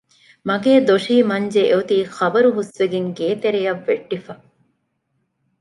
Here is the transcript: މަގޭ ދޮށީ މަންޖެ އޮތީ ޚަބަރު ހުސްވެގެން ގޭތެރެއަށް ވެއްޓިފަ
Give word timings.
މަގޭ 0.47 0.71
ދޮށީ 0.87 1.15
މަންޖެ 1.29 1.63
އޮތީ 1.73 1.97
ޚަބަރު 2.15 2.49
ހުސްވެގެން 2.55 3.09
ގޭތެރެއަށް 3.19 3.83
ވެއްޓިފަ 3.87 4.33